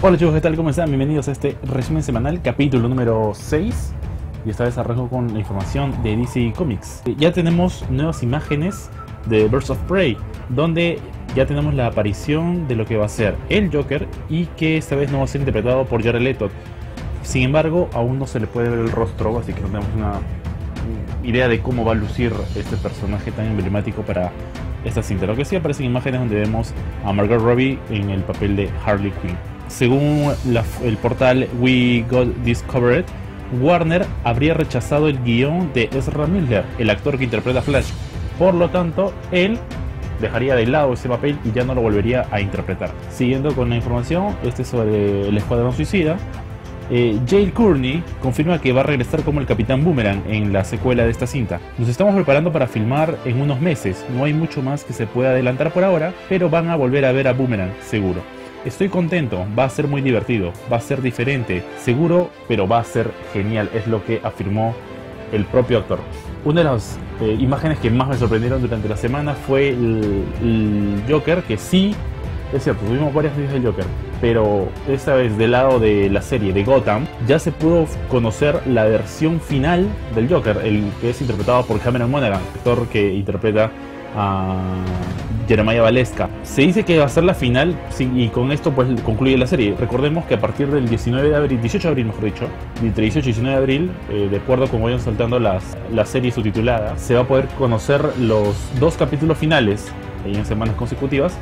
[0.00, 0.54] Hola chicos, ¿qué tal?
[0.54, 0.86] ¿Cómo están?
[0.90, 3.94] Bienvenidos a este resumen semanal, capítulo número 6.
[4.46, 7.02] Y esta vez arranco con la información de DC Comics.
[7.04, 8.90] Eh, Ya tenemos nuevas imágenes
[9.26, 10.16] de Birds of Prey,
[10.50, 11.00] donde
[11.34, 14.94] ya tenemos la aparición de lo que va a ser el Joker y que esta
[14.94, 16.48] vez no va a ser interpretado por Jared Leto.
[17.24, 20.12] Sin embargo, aún no se le puede ver el rostro, así que no tenemos una
[21.24, 24.30] idea de cómo va a lucir este personaje tan emblemático para
[24.84, 25.26] esta cinta.
[25.26, 26.72] Lo que sí aparecen imágenes donde vemos
[27.04, 29.57] a Margot Robbie en el papel de Harley Quinn.
[29.68, 30.32] Según
[30.82, 33.04] el portal We Got Discovered,
[33.60, 37.90] Warner habría rechazado el guion de Ezra Miller, el actor que interpreta Flash.
[38.38, 39.58] Por lo tanto, él
[40.20, 42.90] dejaría de lado ese papel y ya no lo volvería a interpretar.
[43.10, 46.16] Siguiendo con la información, este es sobre el Escuadrón Suicida.
[46.90, 51.04] Eh, Jale Courtney confirma que va a regresar como el Capitán Boomerang en la secuela
[51.04, 51.60] de esta cinta.
[51.76, 55.30] Nos estamos preparando para filmar en unos meses, no hay mucho más que se pueda
[55.30, 58.37] adelantar por ahora, pero van a volver a ver a Boomerang, seguro.
[58.64, 62.84] Estoy contento, va a ser muy divertido, va a ser diferente, seguro, pero va a
[62.84, 64.74] ser genial, es lo que afirmó
[65.32, 66.00] el propio actor.
[66.44, 71.44] Una de las eh, imágenes que más me sorprendieron durante la semana fue el, Joker,
[71.44, 71.94] que sí,
[72.52, 73.84] es cierto, tuvimos varias veces del Joker,
[74.20, 78.86] pero esta vez del lado de la serie de Gotham, ya se pudo conocer la
[78.86, 83.70] versión final del Joker, el que es interpretado por Cameron Monaghan, actor que interpreta
[84.16, 84.56] a
[85.48, 86.28] Jeremiah Valesca.
[86.42, 89.46] Se dice que va a ser la final sí, y con esto pues concluye la
[89.46, 89.74] serie.
[89.78, 92.48] Recordemos que a partir del 19 de abril, 18 de abril mejor dicho,
[92.82, 96.30] entre 18 y 19 de abril, eh, de acuerdo con vayan saltando las, la serie
[96.30, 99.90] subtitulada, se va a poder conocer los dos capítulos finales
[100.26, 101.36] en semanas consecutivas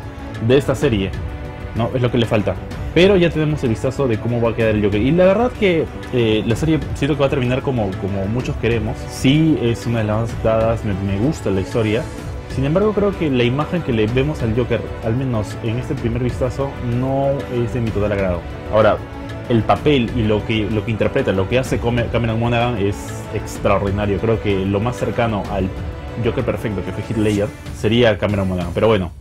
[0.47, 1.11] de esta serie.
[1.75, 1.91] ¿no?
[1.95, 2.55] Es lo que le falta.
[2.95, 5.03] Pero ya tenemos el vistazo de cómo va a quedar el Joker.
[5.03, 8.57] Y la verdad que eh, la serie siento que va a terminar como, como muchos
[8.57, 8.97] queremos.
[9.11, 12.03] Sí es una de las más aceptadas, me, me gusta la historia.
[12.57, 15.95] Sin embargo, creo que la imagen que le vemos al Joker, al menos en este
[15.95, 18.41] primer vistazo, no es de mi total agrado.
[18.73, 18.97] Ahora,
[19.51, 22.97] el papel y lo que, lo que interpreta, lo que hace Cameron Monaghan es
[23.35, 24.19] extraordinario.
[24.19, 25.69] Creo que lo más cercano al
[26.25, 28.73] Joker perfecto que fue Ledger sería Cameron Monaghan.
[28.73, 29.13] Pero bueno,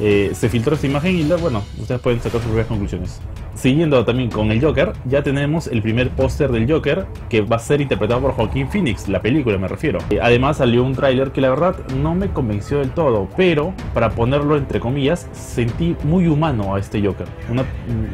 [0.00, 3.20] eh, se filtró esta imagen y bueno, ustedes pueden sacar sus propias conclusiones.
[3.54, 7.58] Siguiendo también con el Joker, ya tenemos el primer póster del Joker que va a
[7.58, 9.98] ser interpretado por Joaquín Phoenix, la película me refiero.
[10.10, 14.10] Eh, además salió un tráiler que la verdad no me convenció del todo, pero para
[14.10, 17.26] ponerlo entre comillas, sentí muy humano a este Joker.
[17.50, 17.64] Una-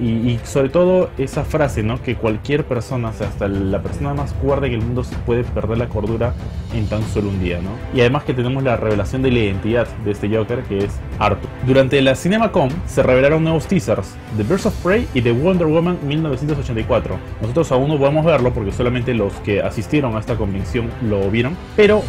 [0.01, 2.03] y, y sobre todo esa frase, ¿no?
[2.03, 5.79] Que cualquier persona, o sea, hasta la persona más cuerda en el mundo puede perder
[5.79, 6.35] la cordura
[6.75, 7.71] en tan solo un día, ¿no?
[7.97, 11.49] Y además que tenemos la revelación de la identidad de este Joker que es Arthur.
[11.67, 15.99] Durante la CinemaCon se revelaron nuevos teasers de Birds of Prey y de Wonder Woman
[16.07, 17.19] 1984.
[17.41, 21.57] Nosotros aún no podemos verlo porque solamente los que asistieron a esta convención lo vieron,
[21.75, 22.05] pero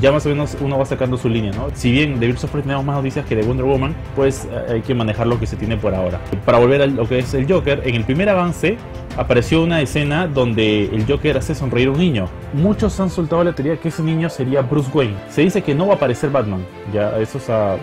[0.00, 1.68] ya más o menos uno va sacando su línea, ¿no?
[1.74, 4.72] Si bien de Birds of Prey tenemos más noticias que de Wonder Woman, pues eh,
[4.72, 6.18] hay que manejar lo que se tiene por ahora.
[6.46, 8.78] Para volver a lo que es el Joker, en el primer avance
[9.18, 12.26] apareció una escena donde el Joker hace sonreír a un niño.
[12.54, 15.16] Muchos han soltado la teoría que ese niño sería Bruce Wayne.
[15.28, 16.64] Se dice que no va a aparecer Batman.
[16.90, 17.76] Ya, eso es a...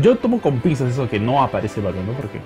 [0.00, 2.12] Yo tomo con pinzas eso que no aparece Batman, ¿no?
[2.12, 2.38] Porque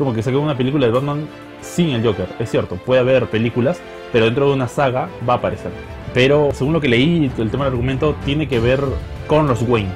[0.00, 1.28] como que sacan una película de Batman
[1.60, 2.26] sin el Joker.
[2.38, 5.70] Es cierto, puede haber películas, pero dentro de una saga va a aparecer.
[6.14, 8.80] Pero según lo que leí, el tema del argumento tiene que ver
[9.26, 9.90] con los Wayne,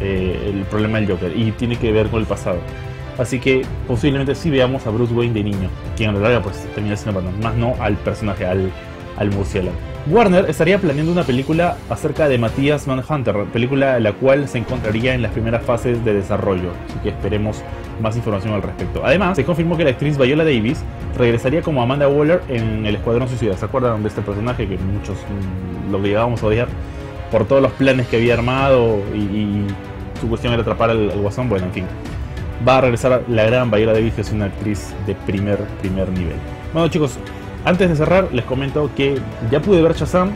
[0.00, 2.58] eh, el problema del Joker, y tiene que ver con el pasado.
[3.18, 6.96] Así que posiblemente sí veamos a Bruce Wayne de niño, quien en realidad pues termina
[6.96, 8.70] siendo Batman, más no al personaje, al,
[9.16, 9.76] al murciélago.
[10.08, 15.22] Warner estaría planeando una película acerca de Matías Manhunter, película la cual se encontraría en
[15.22, 17.62] las primeras fases de desarrollo, así que esperemos
[18.00, 19.02] más información al respecto.
[19.04, 20.82] Además, se confirmó que la actriz Viola Davis
[21.16, 23.56] regresaría como Amanda Waller en El Escuadrón Suicida.
[23.56, 26.68] ¿Se acuerdan de este personaje que muchos mm, lo llegábamos a odiar
[27.30, 29.66] por todos los planes que había armado y, y
[30.20, 31.48] su cuestión era atrapar al, al guasón?
[31.48, 31.84] Bueno, en fin.
[32.66, 36.36] Va a regresar la gran Viola Davis, que es una actriz de primer, primer nivel.
[36.72, 37.18] Bueno chicos,
[37.64, 39.18] antes de cerrar les comento que
[39.50, 40.30] ya pude ver Shazam.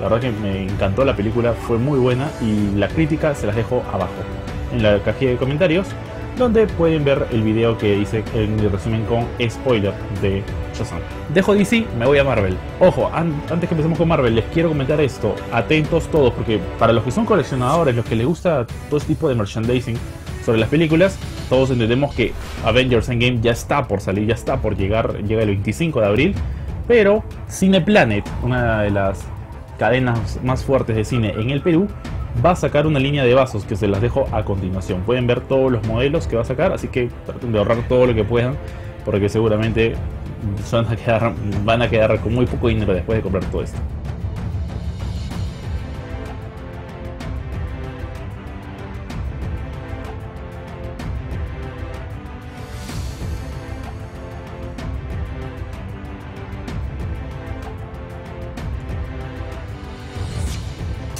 [0.00, 3.56] La verdad que me encantó la película, fue muy buena y la crítica se las
[3.56, 4.12] dejo abajo
[4.72, 5.86] en la cajilla de comentarios
[6.36, 11.00] donde pueden ver el video que hice en mi resumen con spoiler de Shazam.
[11.34, 12.56] Dejo DC, me voy a Marvel.
[12.78, 15.34] Ojo, an- antes que empecemos con Marvel, les quiero comentar esto.
[15.52, 19.28] Atentos todos, porque para los que son coleccionadores, los que les gusta todo este tipo
[19.28, 19.96] de merchandising
[20.46, 21.18] sobre las películas,
[21.50, 22.32] todos entendemos que
[22.64, 26.34] Avengers Endgame ya está por salir, ya está por llegar, llega el 25 de abril.
[26.88, 29.24] Pero Cineplanet, una de las
[29.78, 31.86] cadenas más fuertes de cine en el Perú,
[32.44, 35.02] va a sacar una línea de vasos que se las dejo a continuación.
[35.02, 38.06] Pueden ver todos los modelos que va a sacar, así que traten de ahorrar todo
[38.06, 38.56] lo que puedan,
[39.04, 39.94] porque seguramente
[40.72, 41.32] van a quedar,
[41.64, 43.78] van a quedar con muy poco dinero después de comprar todo esto.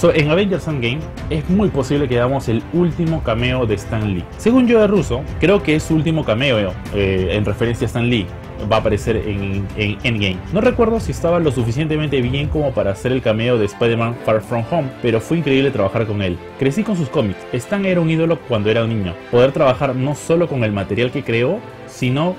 [0.03, 0.99] En Avengers Endgame
[1.29, 4.23] es muy posible que veamos el último cameo de Stan Lee.
[4.37, 8.25] Según Joe Russo, creo que es su último cameo eh, en referencia a Stan Lee
[8.71, 10.37] va a aparecer en, Endgame.
[10.53, 14.41] No recuerdo si estaba lo suficientemente bien como para hacer el cameo de Spider-Man Far
[14.41, 16.37] From Home, pero fue increíble trabajar con él.
[16.57, 19.13] Crecí con sus cómics, Stan era un ídolo cuando era un niño.
[19.31, 22.35] Poder trabajar no solo con el material que creó, sino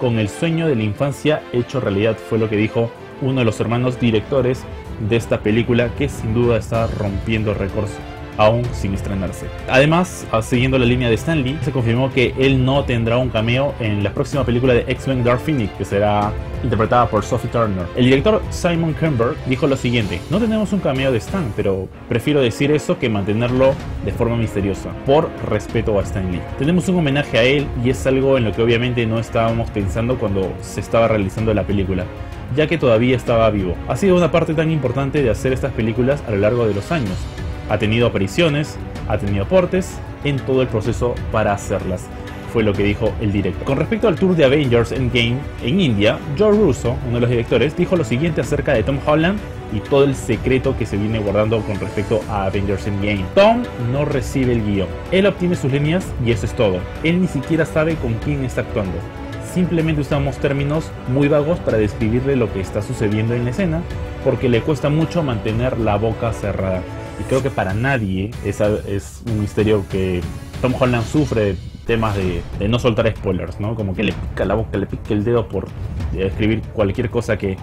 [0.00, 2.90] con el sueño de la infancia hecho realidad, fue lo que dijo
[3.22, 4.64] uno de los hermanos directores
[5.08, 7.92] de esta película que sin duda está rompiendo récords
[8.36, 9.46] aún sin estrenarse.
[9.68, 13.74] Además, ah, siguiendo la línea de Stanley, se confirmó que él no tendrá un cameo
[13.80, 16.32] en la próxima película de X-Men Dark Phoenix, que será
[16.62, 17.86] interpretada por Sophie Turner.
[17.96, 22.40] El director Simon Kember dijo lo siguiente, no tenemos un cameo de Stan, pero prefiero
[22.40, 23.74] decir eso que mantenerlo
[24.04, 26.40] de forma misteriosa, por respeto a Stan Lee.
[26.58, 30.18] Tenemos un homenaje a él y es algo en lo que obviamente no estábamos pensando
[30.18, 32.04] cuando se estaba realizando la película
[32.56, 33.74] ya que todavía estaba vivo.
[33.88, 36.92] Ha sido una parte tan importante de hacer estas películas a lo largo de los
[36.92, 37.16] años,
[37.68, 38.76] ha tenido apariciones,
[39.08, 42.06] ha tenido aportes en todo el proceso para hacerlas.
[42.52, 43.64] Fue lo que dijo el director.
[43.64, 47.76] Con respecto al tour de Avengers Endgame en India, Joe Russo, uno de los directores,
[47.76, 49.40] dijo lo siguiente acerca de Tom Holland
[49.72, 53.24] y todo el secreto que se viene guardando con respecto a Avengers Endgame.
[53.34, 54.88] Tom no recibe el guion.
[55.10, 56.78] Él obtiene sus líneas y eso es todo.
[57.02, 58.98] Él ni siquiera sabe con quién está actuando
[59.54, 63.82] simplemente usamos términos muy vagos para describirle lo que está sucediendo en la escena,
[64.24, 66.82] porque le cuesta mucho mantener la boca cerrada.
[67.20, 70.20] Y creo que para nadie esa es un misterio que
[70.60, 71.54] Tom Holland sufre
[71.86, 73.76] temas de, no soltar spoilers, ¿no?
[73.76, 75.68] Como que le pica la boca, le pica el dedo por
[76.16, 77.56] escribir cualquier cosa que,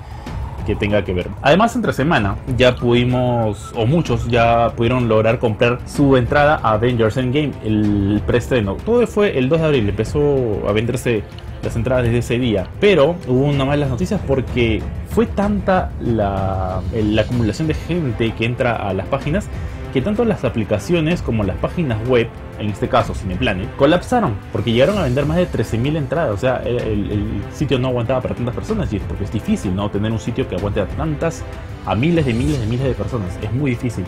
[0.65, 1.27] que tenga que ver.
[1.41, 7.17] Además, entre semana ya pudimos, o muchos ya pudieron lograr comprar su entrada a Avengers
[7.17, 8.75] Endgame, el preestreno.
[8.75, 11.23] Todo fue el 2 de abril, empezó a venderse
[11.63, 12.67] las entradas desde ese día.
[12.79, 18.75] Pero hubo una malas noticias porque fue tanta la, la acumulación de gente que entra
[18.75, 19.49] a las páginas
[19.91, 22.27] que tanto las aplicaciones como las páginas web,
[22.59, 26.33] en este caso Cineplanet, colapsaron porque llegaron a vender más de 13.000 entradas.
[26.33, 29.89] O sea, el, sitio no aguantaba para tantas personas y es porque es difícil, ¿no?
[29.89, 31.43] Tener un sitio que aguante a tantas,
[31.85, 33.37] a miles de miles de miles de personas.
[33.41, 34.05] Es muy difícil.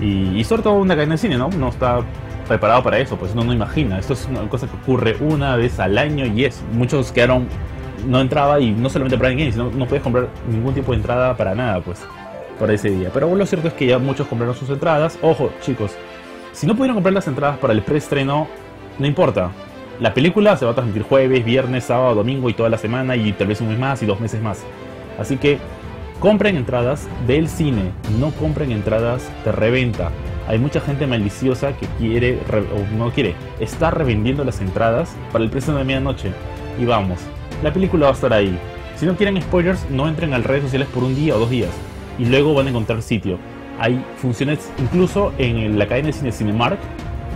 [0.00, 1.48] Y, y sobre todo una cadena de cine, ¿no?
[1.48, 2.00] No está
[2.46, 3.98] preparado para eso, pues uno no imagina.
[3.98, 6.62] Esto es una cosa que ocurre una vez al año y es.
[6.72, 7.46] Muchos quedaron,
[8.06, 11.36] no entraba y no solamente para Game, sino no puedes comprar ningún tipo de entrada
[11.36, 12.00] para nada, pues,
[12.58, 13.10] para ese día.
[13.12, 15.18] Pero bueno, lo cierto es que ya muchos compraron sus entradas.
[15.22, 15.92] Ojo, chicos,
[16.52, 18.48] si no pudieron comprar las entradas para el preestreno,
[18.98, 19.50] no importa.
[20.00, 23.32] La película se va a transmitir jueves, viernes, sábado, domingo y toda la semana y
[23.32, 24.62] tal vez un mes más y dos meses más.
[25.18, 25.58] Así que
[26.20, 30.10] compren entradas del cine, no compren entradas de reventa.
[30.48, 35.50] Hay mucha gente maliciosa que quiere, o no quiere, está revendiendo las entradas para el
[35.50, 36.30] precio de medianoche.
[36.80, 37.18] Y vamos,
[37.64, 38.56] la película va a estar ahí.
[38.94, 41.50] Si no quieren spoilers, no entren a las redes sociales por un día o dos
[41.50, 41.70] días.
[42.18, 43.38] Y luego van a encontrar sitio.
[43.80, 46.78] Hay funciones, incluso en la cadena de cine Cinemark,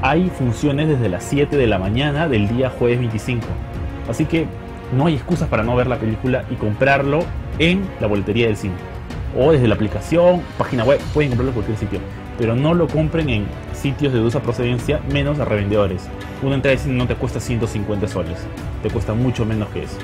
[0.03, 3.45] hay funciones desde las 7 de la mañana del día jueves 25.
[4.09, 4.47] Así que
[4.97, 7.25] no hay excusas para no ver la película y comprarlo
[7.59, 8.75] en la boletería del cine.
[9.37, 12.01] O desde la aplicación, página web, pueden comprarlo en cualquier sitio
[12.41, 13.45] pero no lo compren en
[13.75, 16.09] sitios de dudosa procedencia, menos a revendedores.
[16.43, 18.39] Una entrada de cine no te cuesta 150 soles,
[18.83, 19.99] te cuesta mucho menos que eso.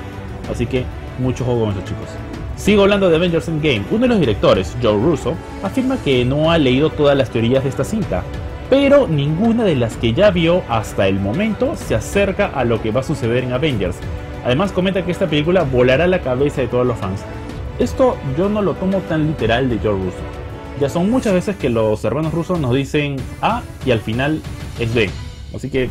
[0.51, 0.85] Así que
[1.17, 2.09] mucho juego con esos chicos.
[2.55, 3.81] Sigo hablando de Avengers Endgame.
[3.89, 7.69] Uno de los directores, Joe Russo, afirma que no ha leído todas las teorías de
[7.69, 8.21] esta cinta,
[8.69, 12.91] pero ninguna de las que ya vio hasta el momento se acerca a lo que
[12.91, 13.97] va a suceder en Avengers.
[14.45, 17.23] Además comenta que esta película volará la cabeza de todos los fans.
[17.79, 20.36] Esto yo no lo tomo tan literal de Joe Russo.
[20.79, 24.41] Ya son muchas veces que los hermanos rusos nos dicen A y al final
[24.79, 25.09] es B.
[25.55, 25.89] Así que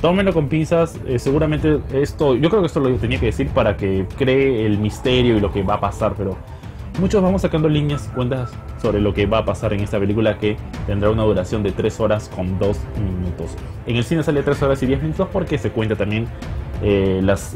[0.00, 0.98] tómenlo con pinzas.
[1.06, 4.78] Eh, seguramente esto, yo creo que esto lo tenía que decir para que cree el
[4.78, 6.36] misterio y lo que va a pasar, pero
[6.98, 10.36] muchos vamos sacando líneas y cuentas sobre lo que va a pasar en esta película
[10.36, 10.56] que
[10.86, 13.52] tendrá una duración de 3 horas con 2 minutos.
[13.86, 16.26] En el cine sale 3 horas y 10 minutos porque se cuenta también
[16.82, 17.54] eh, las,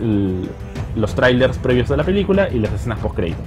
[0.94, 3.40] los trailers previos de la película y las escenas post crédito.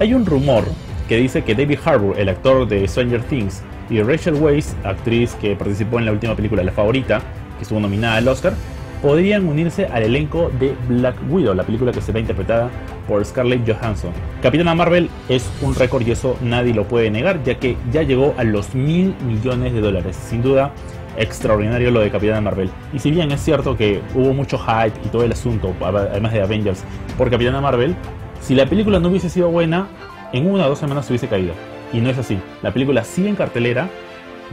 [0.00, 0.64] Hay un rumor
[1.08, 5.56] que dice que David Harbour, el actor de Stranger Things, y Rachel Weisz, actriz que
[5.56, 7.20] participó en la última película La Favorita,
[7.56, 8.52] que estuvo nominada al Oscar,
[9.00, 12.68] podrían unirse al elenco de Black Widow, la película que será interpretada
[13.06, 14.10] por Scarlett Johansson.
[14.42, 18.34] Capitana Marvel es un récord y eso nadie lo puede negar, ya que ya llegó
[18.36, 20.16] a los mil millones de dólares.
[20.16, 20.72] Sin duda,
[21.16, 22.70] extraordinario lo de Capitana Marvel.
[22.92, 26.42] Y si bien es cierto que hubo mucho hype y todo el asunto, además de
[26.42, 26.84] Avengers,
[27.16, 27.94] por Capitana Marvel,
[28.40, 29.88] si la película no hubiese sido buena,
[30.32, 31.52] en una o dos semanas hubiese caído.
[31.92, 32.38] Y no es así.
[32.62, 33.88] La película sigue en cartelera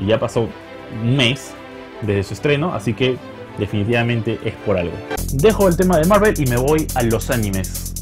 [0.01, 0.47] y ya pasó
[1.01, 1.53] un mes
[2.01, 3.17] desde su estreno, así que
[3.57, 4.93] definitivamente es por algo.
[5.33, 7.93] Dejo el tema de Marvel y me voy a los animes.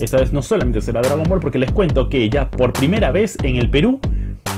[0.00, 3.36] Esta vez no solamente será Dragon Ball porque les cuento que ya por primera vez
[3.42, 4.00] en el Perú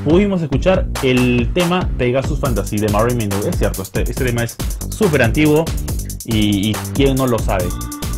[0.05, 3.51] pudimos escuchar el tema Pegasus Fantasy de Marilyn Monroe.
[3.51, 4.57] Es cierto, este, este tema es
[4.91, 5.65] súper antiguo
[6.25, 7.67] y, y quién no lo sabe.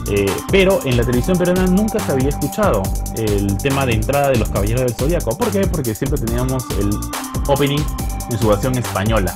[0.09, 2.83] Eh, pero en la televisión peruana nunca se había escuchado
[3.17, 5.37] el tema de entrada de los Caballeros del Zodíaco.
[5.37, 5.67] ¿Por qué?
[5.67, 6.91] Porque siempre teníamos el
[7.49, 7.81] opening
[8.31, 9.35] en su versión española.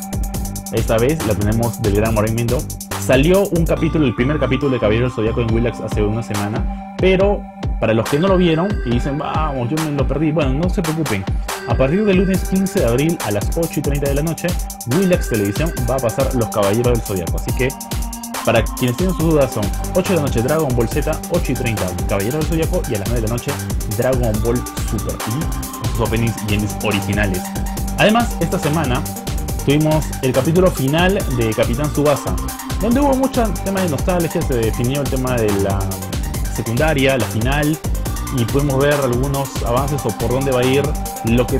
[0.72, 2.58] Esta vez la tenemos del gran Mindo.
[3.04, 6.94] Salió un capítulo, el primer capítulo de Caballeros del Zodíaco en Willax hace una semana,
[6.98, 7.42] pero
[7.80, 10.68] para los que no lo vieron y dicen, vamos, yo me lo perdí, bueno, no
[10.68, 11.24] se preocupen.
[11.66, 14.48] A partir del lunes 15 de abril a las 8 y 30 de la noche,
[14.94, 17.36] Willax Televisión va a pasar Los Caballeros del Zodíaco.
[17.38, 17.68] Así que
[18.44, 21.54] para quienes tienen sus dudas son 8 de la noche Dragon Ball Z, 8 y
[21.54, 23.52] 30 Caballero del Zodiaco y a las 9 de la noche
[23.96, 24.56] Dragon Ball
[24.90, 27.42] Super y sus openings y endings originales.
[27.98, 29.02] Además, esta semana
[29.64, 32.34] tuvimos el capítulo final de Capitán Subasa,
[32.80, 35.78] donde hubo mucho tema de nostalgia, se definió el tema de la
[36.54, 37.78] secundaria, la final,
[38.36, 40.82] y pudimos ver algunos avances o por dónde va a ir
[41.24, 41.58] lo que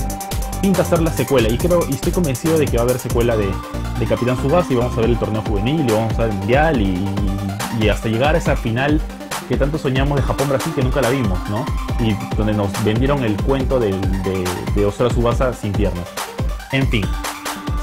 [0.61, 1.49] pinta ser la secuela.
[1.49, 3.51] Y creo, y estoy convencido de que va a haber secuela de,
[3.99, 6.37] de Capitán Subasa y vamos a ver el torneo juvenil y vamos a ver el
[6.37, 9.01] mundial y, hasta llegar a esa final
[9.49, 11.65] que tanto soñamos de Japón-Brasil que nunca la vimos, ¿no?
[11.99, 13.93] Y donde nos vendieron el cuento de,
[14.75, 16.07] de, Osura Subasa sin piernas.
[16.73, 17.05] En fin,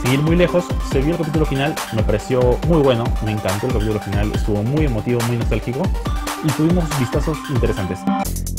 [0.03, 3.67] sin ir muy lejos, se vio el capítulo final, me pareció muy bueno, me encantó
[3.67, 5.81] el capítulo final, estuvo muy emotivo, muy nostálgico
[6.43, 7.99] y tuvimos vistazos interesantes.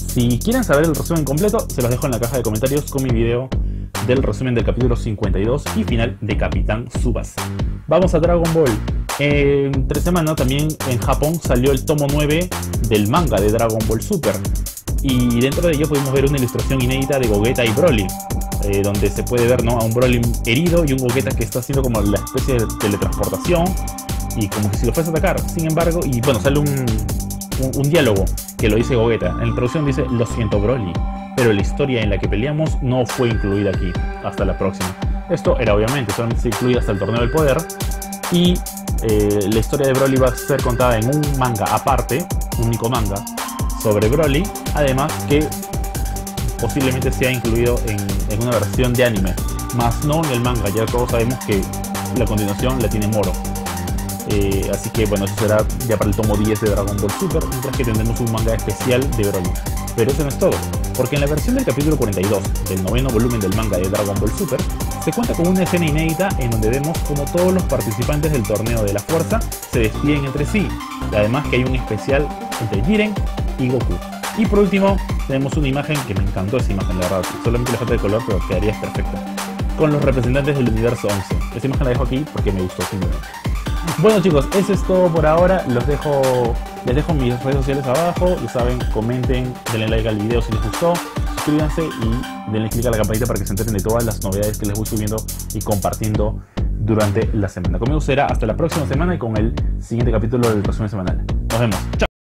[0.09, 3.05] Si quieren saber el resumen completo, se los dejo en la caja de comentarios con
[3.05, 3.49] mi video
[4.09, 7.35] del resumen del capítulo 52 y final de Capitán Subas.
[7.87, 8.71] Vamos a Dragon Ball.
[9.19, 12.49] Entre semana también en Japón salió el tomo 9
[12.88, 14.35] del manga de Dragon Ball Super.
[15.03, 18.07] Y dentro de ello pudimos ver una ilustración inédita de Gogeta y Broly.
[18.65, 19.79] Eh, donde se puede ver ¿no?
[19.79, 23.67] a un Broly herido y un Gogeta que está haciendo como la especie de teletransportación
[24.37, 25.38] y como que si lo fuese a atacar.
[25.38, 26.87] Sin embargo, y bueno, sale un,
[27.77, 28.25] un, diálogo
[28.57, 29.29] que lo dice Gogeta.
[29.33, 30.93] En la introducción dice, lo siento Broly,
[31.38, 33.92] pero la historia en la que peleamos no fue incluida aquí.
[34.25, 34.92] Hasta la próxima.
[35.30, 37.59] Esto era obviamente, solamente incluye hasta el torneo del poder.
[38.33, 38.59] Y
[39.04, 42.26] eh, la historia de Broly va a ser contada en un manga aparte,
[42.59, 43.25] único manga,
[43.80, 44.42] sobre Broly.
[44.75, 45.47] Además que
[46.61, 48.00] posiblemente sea incluido en,
[48.33, 49.33] en una versión de anime.
[49.76, 51.62] Más no en el manga, ya todos sabemos que
[52.16, 53.30] la continuación la tiene Moro.
[54.30, 57.47] Eh, así que bueno, eso será ya para el tomo 10 de Dragon Ball Super,
[57.47, 59.50] mientras que tendremos un manga especial de Broly.
[59.95, 60.54] Pero eso no es todo,
[60.99, 64.33] porque en la versión del capítulo 42 del noveno volumen del manga de Dragon Ball
[64.37, 64.61] Super,
[65.05, 68.83] se cuenta con una escena inédita en donde vemos como todos los participantes del torneo
[68.83, 70.67] de la fuerza se despiden entre sí,
[71.17, 72.26] además que hay un especial
[72.61, 73.14] entre Jiren
[73.61, 73.95] y Goku.
[74.37, 74.97] Y por último,
[75.28, 78.23] tenemos una imagen que me encantó esa imagen, la verdad, solamente la falta de color,
[78.26, 79.25] pero quedaría perfecta,
[79.78, 81.37] con los representantes del universo 11.
[81.55, 83.28] Esta imagen la dejo aquí porque me gustó simplemente.
[83.97, 85.64] Bueno chicos, eso es todo por ahora.
[85.68, 86.23] Los dejo,
[86.87, 88.37] les dejo mis redes sociales abajo.
[88.40, 90.92] Ya saben, comenten, denle like al video si les gustó,
[91.35, 94.59] suscríbanse y denle click a la campanita para que se enteren de todas las novedades
[94.59, 95.16] que les voy subiendo
[95.54, 96.40] y compartiendo
[96.78, 97.78] durante la semana.
[97.78, 101.25] Conmigo será hasta la próxima semana y con el siguiente capítulo del resumen semanal.
[101.50, 101.78] Nos vemos.
[101.97, 102.08] Chao.